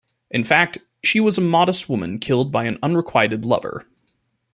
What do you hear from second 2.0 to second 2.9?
killed by an